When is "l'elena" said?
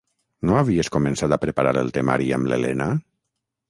2.53-2.93